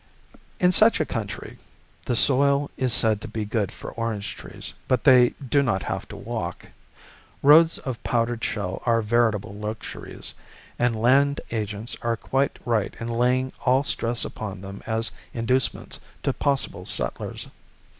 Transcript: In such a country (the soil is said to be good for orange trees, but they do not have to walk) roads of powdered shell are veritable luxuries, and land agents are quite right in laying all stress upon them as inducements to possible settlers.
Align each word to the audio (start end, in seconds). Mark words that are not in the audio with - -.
In 0.59 0.71
such 0.71 0.99
a 0.99 1.05
country 1.05 1.59
(the 2.05 2.15
soil 2.15 2.71
is 2.75 2.91
said 2.91 3.21
to 3.21 3.27
be 3.27 3.45
good 3.45 3.71
for 3.71 3.91
orange 3.91 4.35
trees, 4.35 4.73
but 4.87 5.03
they 5.03 5.35
do 5.47 5.61
not 5.61 5.83
have 5.83 6.07
to 6.07 6.15
walk) 6.15 6.69
roads 7.43 7.77
of 7.77 8.01
powdered 8.01 8.43
shell 8.43 8.81
are 8.87 9.03
veritable 9.03 9.53
luxuries, 9.53 10.33
and 10.79 10.99
land 10.99 11.39
agents 11.51 11.95
are 12.01 12.17
quite 12.17 12.57
right 12.65 12.95
in 12.99 13.09
laying 13.09 13.53
all 13.63 13.83
stress 13.83 14.25
upon 14.25 14.61
them 14.61 14.81
as 14.87 15.11
inducements 15.35 15.99
to 16.23 16.33
possible 16.33 16.83
settlers. 16.83 17.45